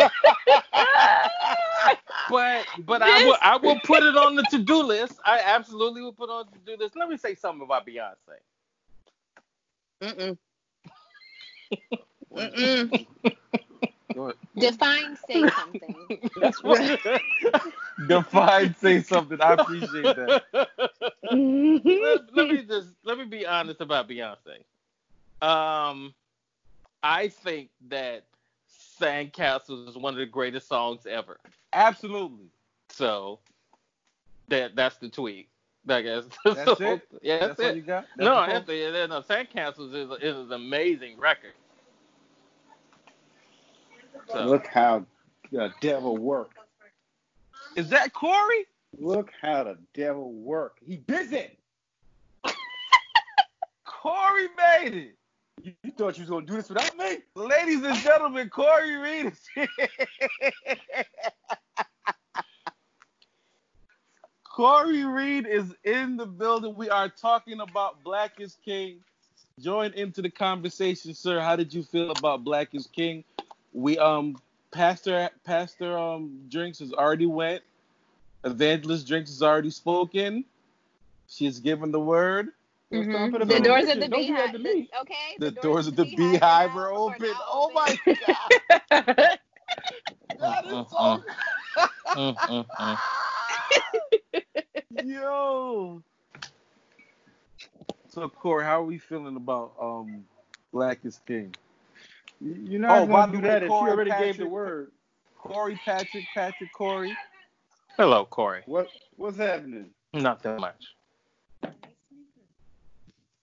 [2.30, 5.20] but but I will I will put it on the to do list.
[5.26, 6.96] I absolutely will put on the to do list.
[6.96, 8.40] Let me say something about Beyonce.
[10.02, 10.38] Mm-mm.
[12.34, 13.06] Mm-mm.
[14.58, 15.96] Define say something.
[18.08, 19.42] Define, say something.
[19.42, 20.42] I appreciate that.
[21.32, 24.64] let, let me just let me be honest about Beyonce.
[25.42, 26.14] Um,
[27.04, 28.26] I think that
[29.00, 31.38] Sandcastles is one of the greatest songs ever.
[31.74, 32.48] Absolutely.
[32.90, 33.40] So
[34.50, 35.50] that that's the tweet.
[35.88, 36.26] I guess.
[36.46, 37.08] That's So, it?
[37.22, 37.76] Yeah, that's, That's it.
[37.78, 38.06] you got?
[38.18, 39.10] That's no, the that's it.
[39.10, 41.54] No, Sandcastles is is an amazing record.
[44.32, 45.06] So, Look how
[45.52, 46.52] the devil work.
[47.76, 48.66] Is that Corey?
[49.00, 50.78] Look how the devil work.
[50.86, 51.58] He busy.
[53.86, 55.16] Corey made it.
[55.62, 57.18] You, you thought you was gonna do this without me?
[57.36, 59.68] Ladies and gentlemen, Corey Reed is here.
[64.46, 66.76] Corey Reed is in the building.
[66.76, 69.00] We are talking about Black is King.
[69.60, 71.42] Join into the conversation, sir.
[71.42, 73.26] How did you feel about Black is King?
[73.74, 74.38] We um
[74.72, 77.64] Pastor Pastor um Drinks has already went.
[78.46, 80.46] Evangelist Drinks has already spoken.
[81.28, 82.50] She has given the word.
[82.92, 83.30] Don't Mhm.
[83.30, 83.92] stop The about doors me.
[83.92, 84.56] of the Don't beehive.
[85.02, 85.16] Okay.
[85.38, 87.34] The doors of the beehive are open.
[87.48, 88.52] Oh my god.
[90.40, 91.24] God, so
[92.16, 93.00] mm, mm, mm.
[95.04, 96.02] Yo.
[98.08, 100.26] So Corey, how are we feeling about um
[100.72, 101.54] Black is King?
[102.42, 104.92] You- You're not Oh, gonna do way, that if she Corey already gave the word.
[105.38, 107.16] Corey, Patrick, Patrick, Corey.
[107.98, 108.64] Hello, Corey.
[108.66, 109.90] What what's happening?
[110.14, 110.96] Not that much.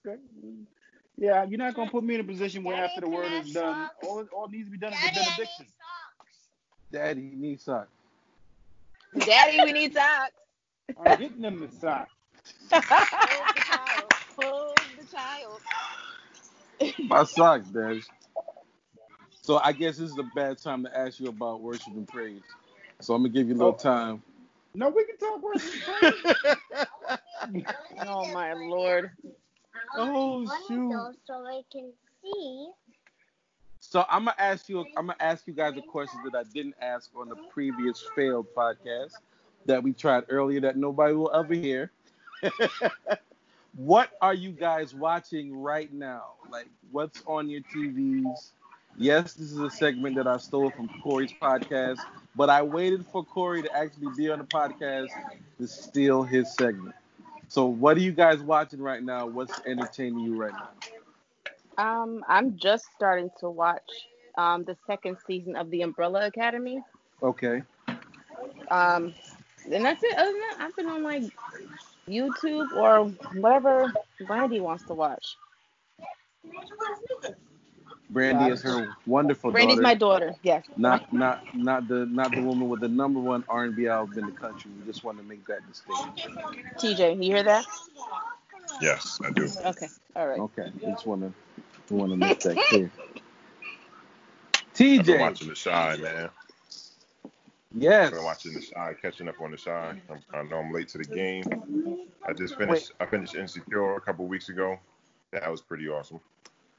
[0.07, 0.21] Okay.
[1.19, 3.53] Yeah, you're not gonna put me in a position where Daddy, after the word is
[3.53, 3.95] done, socks?
[4.03, 5.67] all all needs to be done is a Daddy, I need benediction.
[5.79, 6.39] socks.
[6.93, 7.91] Daddy needs socks.
[9.25, 10.33] Daddy, we need socks.
[10.99, 12.13] I'm getting them the socks.
[13.25, 14.15] Hold the child.
[14.39, 15.63] Hold the child.
[17.09, 18.01] My socks, Des.
[19.43, 22.43] So I guess this is a bad time to ask you about worship and praise.
[23.01, 23.75] So I'm gonna give you a little Oh.
[23.75, 24.23] time.
[24.75, 26.27] No, we can talk worship and praise.
[27.99, 29.13] Oh my lord.
[29.97, 32.71] Oh window so I can see.
[33.81, 34.81] So I'm gonna ask you.
[34.97, 38.47] I'm gonna ask you guys a question that I didn't ask on the previous failed
[38.55, 39.19] podcast
[39.67, 41.91] that we tried earlier that nobody will ever hear.
[43.75, 46.35] what are you guys watching right now?
[46.51, 48.53] Like, what's on your TVs?
[48.97, 52.01] Yes, this is a segment that I stole from Corey's podcast,
[52.35, 55.11] but I waited for Corey to actually be on the podcast
[55.59, 56.95] to steal his segment.
[57.49, 59.27] So, what are you guys watching right now?
[59.27, 60.71] What's entertaining you right now?
[61.79, 63.91] Um, I'm just starting to watch
[64.37, 66.81] um the second season of The Umbrella Academy.
[67.23, 67.63] Okay.
[68.71, 69.15] Um,
[69.73, 70.17] and that's it.
[70.17, 71.25] Other than that, I've been on like
[72.09, 73.07] YouTube or
[73.41, 73.93] whatever
[74.27, 75.37] Brandy wants to watch.
[78.11, 79.83] Brandy is her wonderful Brandy's daughter.
[79.83, 80.35] my daughter.
[80.43, 80.65] Yes.
[80.77, 84.33] not not not the not the woman with the number one R&B album in the
[84.33, 84.71] country.
[84.79, 86.39] We just want to make that distinction.
[86.79, 87.65] TJ, you hear that?
[88.81, 89.49] Yes, I do.
[89.65, 89.89] Okay.
[90.15, 90.39] All right.
[90.39, 92.91] Okay, I just want to want to make that clear.
[94.55, 96.29] I've been TJ, watching The Chi, man.
[97.75, 98.07] yes.
[98.07, 99.95] I've been watching The Chi, catching up on The Chi.
[100.11, 101.45] I'm, I know I'm late to the game.
[102.27, 102.93] I just finished.
[103.01, 104.79] I finished Insecure a couple weeks ago.
[105.33, 106.21] That was pretty awesome.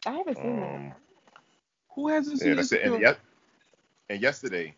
[0.06, 0.76] I haven't seen that.
[0.76, 0.94] Um,
[1.98, 2.74] Who hasn't yeah, seen that's this?
[2.74, 2.84] it.
[2.84, 3.02] And, film?
[3.02, 3.20] yet,
[4.10, 4.76] and yesterday,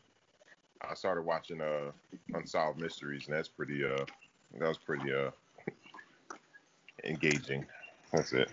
[0.82, 1.91] I started watching uh
[2.34, 4.05] Unsolved Mysteries, and that's pretty uh
[4.58, 5.29] that was pretty uh
[7.03, 7.65] engaging.
[8.13, 8.49] That's it.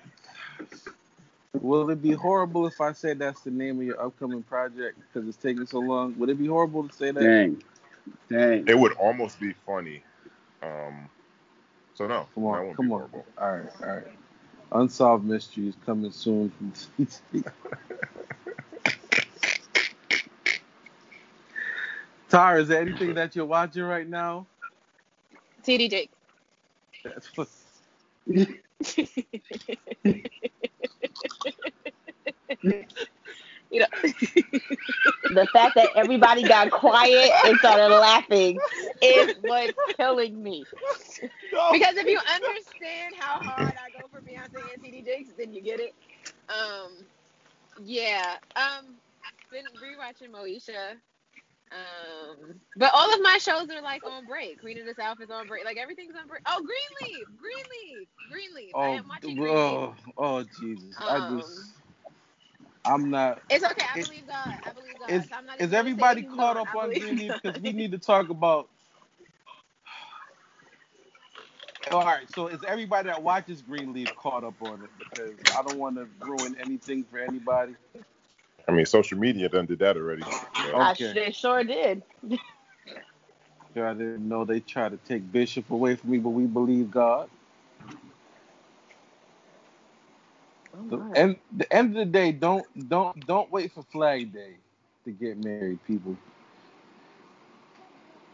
[1.54, 5.28] Will it be horrible if I say that's the name of your upcoming project because
[5.28, 6.14] it's taking so long?
[6.18, 7.22] Would it be horrible to say that?
[7.22, 7.62] Dang.
[8.28, 8.68] Dang.
[8.68, 10.02] It would almost be funny.
[10.62, 11.08] Um,
[11.94, 12.98] so no, Come that on, won't come be on.
[12.98, 13.26] horrible.
[13.38, 14.04] All right, all right.
[14.72, 17.52] Unsolved Mysteries coming soon from TC.
[22.28, 24.46] Tara, is there anything that you're watching right now?
[25.64, 26.08] TD.
[27.04, 27.48] That's what.
[33.76, 34.10] You know,
[35.30, 38.62] The fact that everybody got quiet and started laughing
[39.02, 40.66] is what's killing me.
[41.70, 45.62] because if you understand how hard I go for Beyonce and TD Jakes, then you
[45.62, 45.94] get it.
[46.48, 47.06] Um,
[47.76, 48.36] yeah.
[48.56, 48.96] Um,
[49.50, 50.96] been rewatching Moesha.
[51.72, 54.60] Um, but all of my shows are like on break.
[54.60, 55.64] Queen of the South is on break.
[55.64, 56.42] Like everything's on break.
[56.46, 58.76] Oh, Greenleaf, Greenleaf, Greenleaf.
[58.80, 59.82] I Oh, am watching Greenleaf.
[59.82, 61.00] oh, oh, Jesus!
[61.06, 61.82] I Um, just,
[62.86, 63.42] I'm not.
[63.50, 63.86] It's okay.
[63.92, 64.56] I Is- believe God.
[64.66, 65.08] I believe God.
[65.10, 67.34] Is, So I'm not is even gonna say everybody caught up on believe Greenleaf?
[67.42, 68.68] Because we need to talk about.
[71.90, 74.90] All right, so is everybody that watches Greenleaf caught up on it?
[74.98, 77.74] Because I don't want to ruin anything for anybody.
[78.68, 80.22] I mean, social media done did that already.
[80.54, 80.94] So, I Okay.
[80.94, 82.02] sh- they sure did.
[83.76, 87.30] I didn't know they tried to take Bishop away from me, but we believe God.
[90.90, 94.56] The Oh, end, the end of the day, don't don't don't wait for Flag Day
[95.04, 96.16] to get married, people.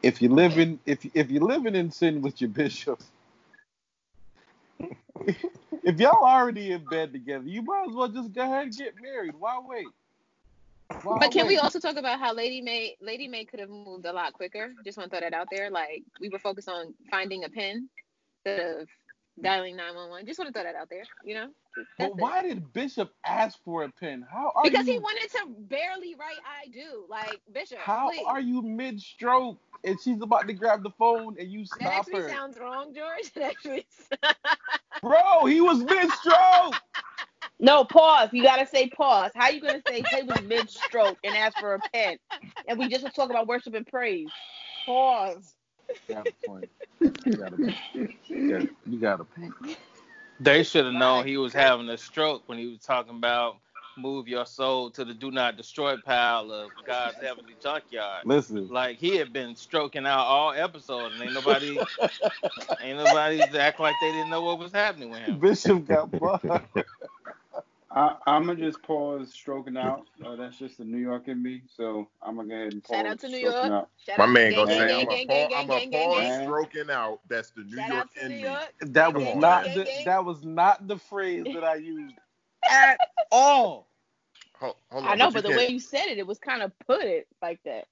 [0.03, 3.01] If you live in if if you're living in sin with your bishop,
[5.83, 9.01] if y'all already in bed together, you might as well just go ahead and get
[9.01, 9.35] married.
[9.39, 9.95] Why wait?
[11.03, 14.07] Why But can we also talk about how Lady Mae Lady Mae could have moved
[14.07, 14.73] a lot quicker?
[14.85, 15.71] Just want to throw that out there.
[15.71, 17.89] Like we were focused on finding a pen
[18.39, 18.89] instead of
[19.41, 20.27] dialing 911.
[20.27, 21.05] Just want to throw that out there.
[21.23, 21.49] You know.
[21.99, 22.23] That's But it.
[22.23, 24.27] why did Bishop ask for a pen?
[24.31, 24.93] How are Because you?
[24.93, 27.05] he wanted to barely write I do.
[27.09, 27.79] Like Bishop.
[27.79, 28.25] How please.
[28.27, 31.89] are you mid stroke and she's about to grab the phone and you stop her?
[31.89, 32.29] That actually her?
[32.29, 33.33] sounds wrong, George.
[33.35, 33.87] That actually.
[35.03, 36.75] Bro, he was mid stroke.
[37.61, 38.31] No, pause.
[38.33, 39.31] You gotta say pause.
[39.35, 42.19] How you gonna say he was mid stroke and ask for a pen?
[42.67, 44.35] And we just was talking about worship and praise.
[44.85, 45.55] Pause.
[45.89, 46.71] You got a point.
[47.25, 47.77] You got a point.
[48.29, 49.55] You got, you got a point.
[50.41, 53.57] They should have known he was having a stroke when he was talking about
[53.97, 58.25] move your soul to the do not destroy pile of God's heavenly junkyard.
[58.25, 61.79] Listen, Like he had been stroking out all episodes, and ain't nobody,
[62.81, 65.41] ain't nobody act like they didn't know what was happening with him.
[65.41, 66.45] Bishop got bugged.
[67.95, 70.07] I, I'm gonna just pause stroking out.
[70.25, 71.61] Uh, that's just the New York in me.
[71.77, 73.73] So I'm gonna go ahead and pause Shout out to New stroking York.
[73.83, 73.89] out.
[74.07, 76.09] Shout My out- man gonna say, I'm a gang, gang, pause, I'm gang, a gang,
[76.11, 77.21] pause stroking out.
[77.29, 78.43] That's the New Shout York out in New me.
[78.43, 78.75] York.
[78.81, 80.05] That was Gang, not gang, the gang.
[80.07, 82.15] that was not the phrase that I used
[82.71, 82.99] at
[83.31, 83.87] all.
[84.59, 86.39] Hold, hold on, I know, you but the can't- way you said it, it was
[86.39, 87.89] kind of put it like that.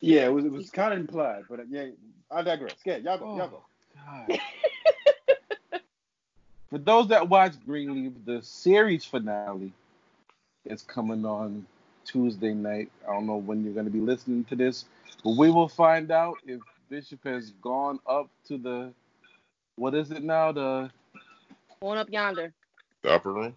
[0.00, 1.86] Yeah, it was it was kind of implied, but uh, yeah,
[2.30, 2.74] I digress.
[2.84, 4.36] Yeah, y'all go, y'all go.
[6.72, 6.78] God.
[6.78, 9.72] for those that watch Greenleaf, the series finale
[10.64, 11.66] is coming on
[12.04, 12.90] Tuesday night.
[13.08, 14.84] I don't know when you're going to be listening to this,
[15.24, 18.92] but we will find out if Bishop has gone up to the
[19.76, 20.52] what is it now?
[20.52, 20.90] The
[21.80, 22.52] Going up yonder.
[23.02, 23.54] The upper room.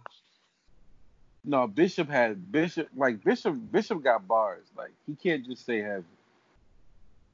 [1.44, 4.66] no Bishop had Bishop like Bishop Bishop got bars.
[4.78, 6.06] Like he can't just say heavy.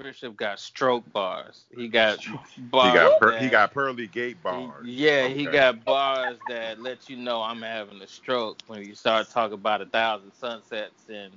[0.01, 1.63] Bishop got stroke bars.
[1.75, 2.19] He got
[2.57, 2.91] bars.
[2.93, 4.85] He got per- that- he got pearly gate bars.
[4.85, 9.29] Yeah, he got bars that let you know I'm having a stroke when you start
[9.29, 11.31] talking about a thousand sunsets and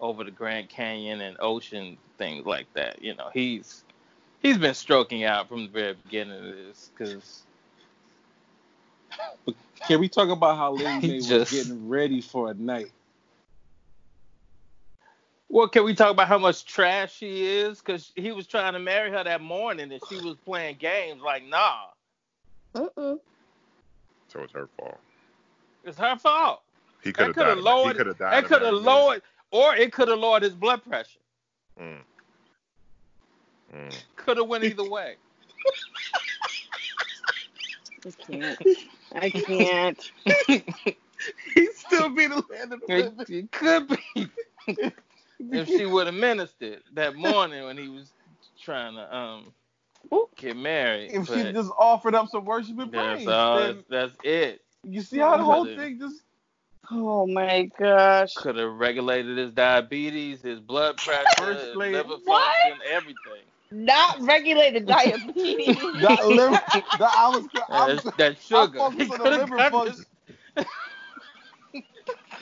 [0.00, 3.02] over the Grand Canyon and ocean things like that.
[3.02, 3.84] You know, he's
[4.40, 7.42] he's been stroking out from the very beginning of this because
[9.86, 12.90] Can we talk about how Lady He Mae was just- getting ready for a night?
[15.48, 17.78] Well, can we talk about how much trash she is?
[17.78, 21.44] Because he was trying to marry her that morning and she was playing games like,
[21.44, 21.86] nah,
[22.76, 23.18] Mm-mm.
[24.28, 24.98] So it's her fault.
[25.84, 26.60] it's her fault.
[27.02, 27.48] He could have could died.
[27.48, 27.96] have he lowered.
[27.96, 28.32] could have died.
[28.32, 29.22] That could have lowered,
[29.52, 31.20] or it could have lowered his blood pressure.
[31.80, 31.98] Mm.
[33.74, 33.90] Mm.
[34.16, 35.16] Could have went either way.
[38.06, 38.58] I can't.
[39.14, 40.10] I can't.
[41.54, 43.26] He's still being a land of the It, living.
[43.28, 44.30] it could be
[45.52, 48.12] if she would have ministered that morning when he was
[48.60, 49.54] trying to um
[50.36, 51.10] get married.
[51.12, 53.58] If she just offered up some worship and that's praise, all.
[53.58, 54.62] then That's, that's it.
[54.84, 56.22] you see how the whole thing just
[56.90, 58.34] Oh my gosh.
[58.36, 61.94] Could have regulated his diabetes, his blood pressure, his lady.
[61.94, 63.44] liver function, everything.
[63.70, 65.78] Not regulated diabetes.
[66.00, 66.60] that liver.
[66.94, 67.48] That, I was.
[67.70, 68.80] I was That, that sugar.
[68.80, 69.96] I He focused on the coulda liver got function.
[69.96, 70.06] his-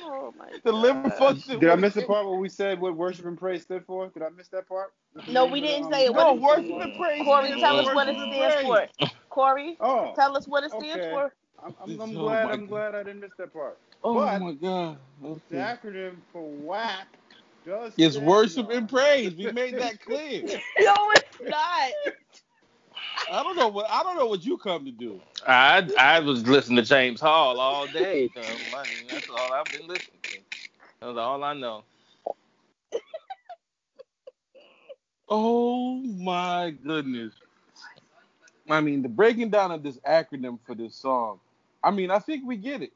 [0.04, 1.18] oh my The liver gosh.
[1.18, 1.60] function.
[1.60, 4.08] Did I miss the part where we said what worship and praise stood for?
[4.08, 4.92] Did I miss that part?
[5.14, 6.12] The No, we didn't um, say it.
[6.12, 7.24] No, What worship is- and praise.
[7.24, 9.08] Corey, is tell us what it stands for.
[9.30, 11.10] Corey, Oh, tell us what it stands Okay.
[11.10, 11.34] for.
[11.64, 12.46] I'm, I'm, I'm Oh glad.
[12.50, 12.68] I'm God.
[12.68, 13.78] glad I didn't miss that part.
[14.04, 14.98] Oh But- my god.
[15.22, 15.56] The Okay.
[15.56, 17.06] acronym for WAP
[17.64, 17.94] does.
[17.96, 19.34] It's worship on- and praise.
[19.36, 20.42] We made that clear.
[20.80, 21.90] No, it's not.
[23.30, 25.20] I don't know what I don't know what you come to do.
[25.46, 28.30] I I was listening to James Hall all day.
[28.36, 28.56] I
[29.10, 30.36] that's all I've been listening to.
[31.00, 31.84] That's all I know.
[35.28, 37.32] Oh my goodness.
[38.68, 41.40] I mean, the breaking down of this acronym for this song.
[41.82, 42.92] I mean, I think we get it.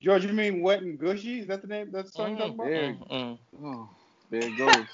[0.00, 1.40] George, you mean wet and gushy?
[1.40, 1.88] Is that the name?
[1.92, 2.66] That's the song you're talking about?
[2.66, 3.88] There, Mm, oh,
[4.30, 4.86] there it goes.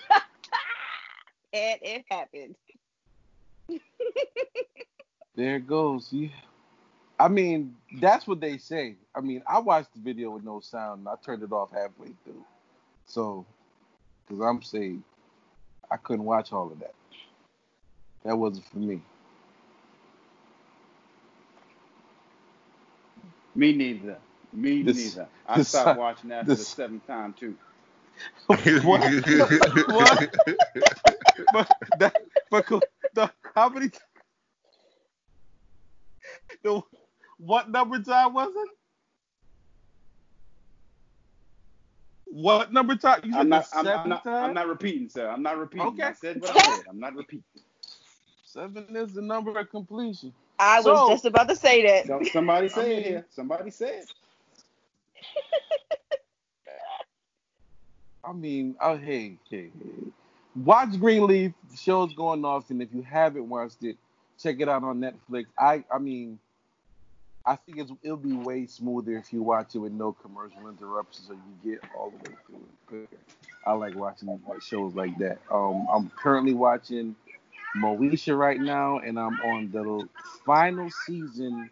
[1.53, 2.57] And it happened.
[5.37, 6.12] There it goes.
[6.12, 6.29] Yeah.
[7.19, 8.95] I mean, that's what they say.
[9.15, 12.11] I mean, I watched the video with no sound and I turned it off halfway
[12.25, 12.45] through.
[13.07, 13.45] So,
[14.29, 15.03] because I'm saved,
[15.91, 16.95] I couldn't watch all of that.
[18.25, 19.01] That wasn't for me.
[23.57, 24.19] Me neither.
[24.53, 25.29] Me This- neither.
[25.49, 27.57] I this- stopped watching after the this- seventh time too.
[28.47, 28.61] what?
[29.89, 30.35] what?
[31.53, 32.17] but that,
[32.51, 32.87] but co- the,
[33.55, 33.91] how many?
[36.63, 36.81] The,
[37.39, 38.69] what number time was it?
[42.27, 43.21] What number time?
[43.25, 43.67] You said I'm not.
[43.73, 44.25] I'm, I'm not.
[44.25, 44.45] time.
[44.47, 45.29] I'm not repeating, sir.
[45.29, 45.87] I'm not repeating.
[45.87, 46.03] Okay.
[46.03, 46.85] I said what I said.
[46.89, 47.45] I'm not repeating.
[48.45, 50.33] Seven is the number of completion.
[50.59, 52.07] I was just about to say that.
[52.07, 53.27] So, somebody say I it here.
[53.31, 54.13] Somebody say it.
[58.25, 60.13] I mean, oh hey, hey, hey.
[60.57, 61.53] Watch Greenleaf.
[61.71, 63.97] The show's going off, and if you haven't watched it,
[64.41, 65.47] check it out on Netflix.
[65.59, 66.39] I, I mean,
[67.47, 71.35] I think it'll be way smoother if you watch it with no commercial interruptions, so
[71.35, 73.09] you get all the way through it.
[73.67, 75.39] I like watching shows like that.
[75.51, 77.17] Um, I'm currently watching
[77.77, 80.09] Moesha right now, and I'm on the
[80.47, 81.71] final season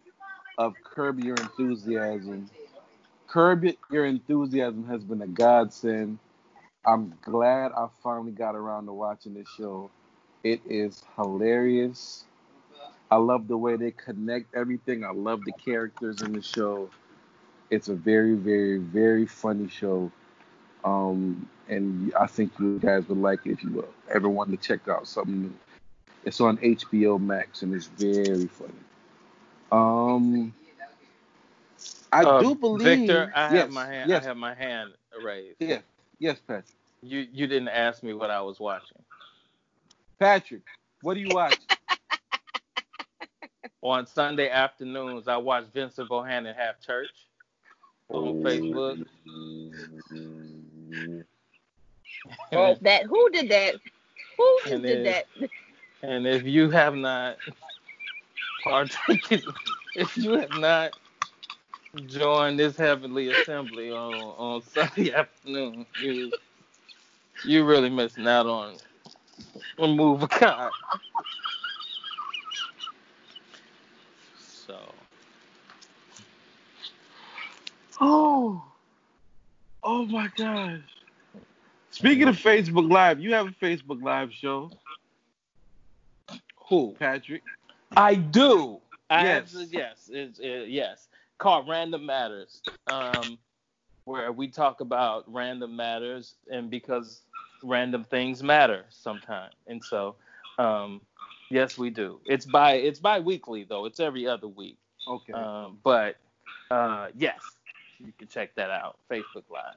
[0.59, 2.51] of Curb Your Enthusiasm.
[3.29, 6.19] Curb Your Enthusiasm has been a godsend.
[6.85, 9.91] I'm glad I finally got around to watching this show.
[10.43, 12.25] It is hilarious.
[13.11, 15.05] I love the way they connect everything.
[15.05, 16.91] I love the characters in the show.
[17.71, 20.11] It's a very, very, very funny show.
[20.85, 24.77] Um, and I think you guys would like it if you ever want to check
[24.79, 25.53] out something new.
[26.25, 28.73] It's on HBO Max and it's very funny.
[29.73, 30.55] Um,
[32.13, 34.11] I Uh, do believe Victor, I yes, have my hand.
[34.11, 35.59] Yes, I have my hand raised.
[35.61, 35.81] yeah,
[36.23, 36.67] yes, Patrick.
[37.03, 38.99] You you didn't ask me what I was watching.
[40.21, 40.63] Patrick,
[41.03, 41.59] what do you watch?
[43.83, 47.11] On Sunday afternoons, I watch Vincent Bohanan have church
[48.09, 49.05] on Facebook.
[52.53, 53.75] Oh, that who did that?
[54.37, 55.51] Who And did then- that?
[56.05, 57.37] And if you have not
[58.65, 59.41] partaken
[59.95, 60.91] if you have not
[62.01, 66.33] joined this heavenly assembly on on Sunday afternoon, you
[67.45, 68.77] you really missing out on
[69.79, 70.71] a move of God.
[74.39, 74.79] So
[78.01, 78.65] Oh,
[79.83, 80.81] oh my gosh.
[81.91, 84.71] Speaking of Facebook Live, you have a Facebook Live show,
[86.69, 86.97] who?
[86.99, 87.43] Patrick.
[87.95, 88.81] I do.
[89.11, 89.55] I Yes.
[89.71, 90.11] yes.
[90.11, 91.09] It's, uh, yes.
[91.43, 93.37] Called Random Matters, um,
[94.05, 97.23] where we talk about random matters, and because
[97.65, 100.15] random things matter sometimes, and so,
[100.61, 101.01] um,
[101.51, 102.21] yes, we do.
[102.27, 103.87] It's by it's bi-weekly though.
[103.87, 104.79] It's every other week.
[105.09, 105.33] Okay.
[105.33, 106.15] Um, but
[106.71, 107.57] uh, yes,
[107.99, 108.99] you can check that out.
[109.11, 109.75] Facebook Live,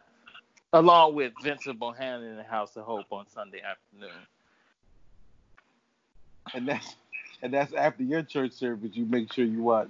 [0.72, 4.22] along with Vincent Bohanan in the House of Hope on Sunday afternoon.
[6.54, 6.96] and that's
[7.42, 8.92] and that's after your church service.
[8.94, 9.90] You make sure you watch.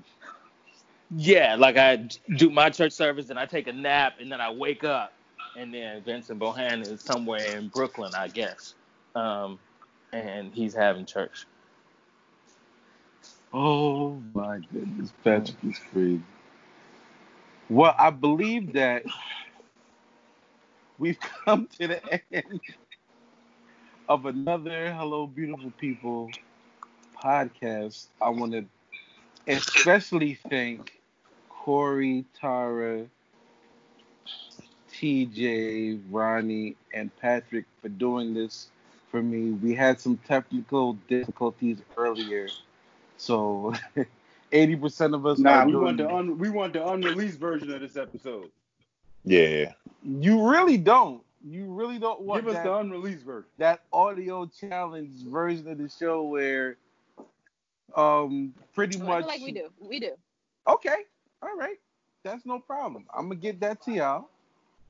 [1.18, 4.52] Yeah, like I do my church service and I take a nap and then I
[4.52, 5.14] wake up
[5.56, 8.74] and then Vincent Bohan is somewhere in Brooklyn, I guess.
[9.16, 9.58] Um,
[10.12, 11.46] and he's having church.
[13.54, 16.22] Oh my goodness, Patrick is crazy.
[17.70, 19.04] Well, I believe that
[20.98, 22.60] we've come to the end
[24.10, 26.30] of another Hello Beautiful People
[27.24, 28.08] podcast.
[28.22, 28.66] I want to
[29.48, 30.95] especially thank
[31.66, 33.08] Corey, Tara,
[34.94, 38.70] TJ, Ronnie, and Patrick for doing this
[39.10, 39.50] for me.
[39.50, 42.50] We had some technical difficulties earlier,
[43.18, 43.74] so
[44.54, 47.72] 80% of us Nah, are we doing want the un- we want the unreleased version
[47.72, 48.52] of this episode.
[49.24, 49.74] Yeah.
[50.04, 51.24] You really don't.
[51.44, 53.50] You really don't want Give us that, the unreleased version.
[53.58, 56.78] that audio challenge version of the show where
[57.96, 59.70] um pretty I much feel like we do.
[59.80, 60.12] We do.
[60.68, 61.06] Okay.
[61.42, 61.78] All right.
[62.24, 63.06] That's no problem.
[63.16, 64.30] I'm gonna get that to y'all.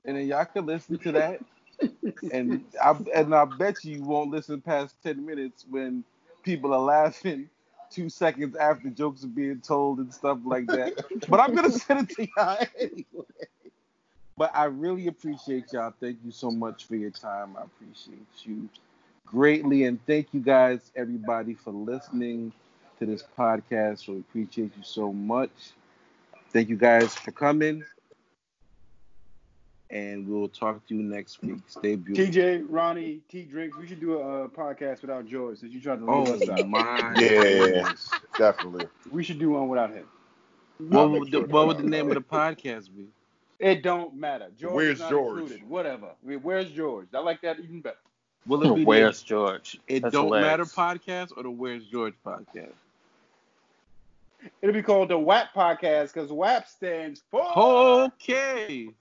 [0.06, 1.39] And then y'all can listen to that.
[2.32, 6.04] and I and I bet you you won't listen past ten minutes when
[6.43, 7.50] people are laughing
[7.89, 10.93] two seconds after jokes are being told and stuff like that.
[11.30, 13.26] but I'm gonna send it to y'all anyway.
[14.38, 15.93] But I really appreciate y'all.
[16.00, 17.56] Thank you so much for your time.
[17.58, 18.68] I appreciate you
[19.26, 19.86] greatly.
[19.86, 22.52] And thank you guys, everybody, for listening
[23.00, 24.08] to this podcast.
[24.08, 25.72] We appreciate you so much.
[26.56, 27.84] Thank you guys for coming.
[29.89, 31.58] And we'll talk to you next week.
[31.68, 32.34] Stay beautiful.
[32.34, 33.76] TJ, Ronnie, T Drinks.
[33.78, 36.53] We should do a uh, podcast without George since you tried to leave us Oh
[36.53, 36.70] out.
[36.70, 37.91] my Yeah,
[38.38, 38.88] definitely.
[39.12, 40.06] We should do one without him.
[40.78, 43.08] What would, make the, what would the name of the podcast be?
[43.60, 44.47] It don't matter.
[44.58, 45.41] George Where's not George?
[45.41, 45.68] included.
[45.70, 46.06] Whatever.
[46.06, 47.08] I mean, where's George?
[47.14, 47.97] I like that even better.
[48.47, 49.78] Will it be the Where's George?
[49.89, 50.74] It That's Don't hilarious.
[50.78, 52.72] Matter podcast or the Where's George podcast?
[54.62, 57.58] It'll be called the WAP podcast because WAP stands for.
[57.58, 58.89] Okay.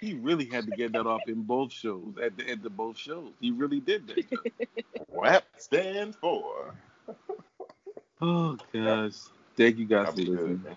[0.00, 2.98] He really had to get that off in both shows, at the end of both
[2.98, 3.30] shows.
[3.40, 4.26] He really did that.
[5.08, 6.74] WAP stands for.
[8.20, 9.12] Oh, gosh.
[9.56, 10.62] Thank you guys I'll for listening.
[10.62, 10.76] good.